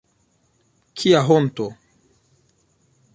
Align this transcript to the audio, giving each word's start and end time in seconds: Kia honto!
Kia 0.97 1.21
honto! 1.29 1.67